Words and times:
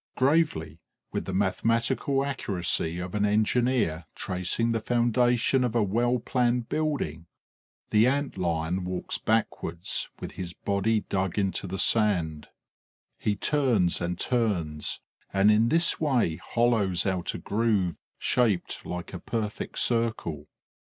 Gravely, 0.17 0.79
with 1.11 1.25
the 1.25 1.31
mathematical 1.35 2.25
accuracy 2.25 2.97
of 2.97 3.13
an 3.13 3.23
engineer 3.23 4.05
tracing 4.15 4.71
the 4.71 4.79
foundation 4.79 5.63
of 5.63 5.75
a 5.75 5.83
well 5.83 6.17
planned 6.17 6.67
building, 6.69 7.27
the 7.91 8.07
Ant 8.07 8.35
lion 8.35 8.83
walks 8.83 9.19
backwards, 9.19 10.09
with 10.19 10.31
his 10.31 10.53
body 10.53 11.01
dug 11.01 11.37
into 11.37 11.67
the 11.67 11.77
sand; 11.77 12.47
he 13.19 13.35
turns 13.35 14.01
and 14.01 14.17
turns 14.17 14.99
and 15.31 15.51
in 15.51 15.69
this 15.69 15.99
way 15.99 16.37
hollows 16.37 17.05
out 17.05 17.35
a 17.35 17.37
groove 17.37 17.99
shaped 18.17 18.83
like 18.83 19.13
a 19.13 19.19
perfect 19.19 19.77
circle. 19.77 20.47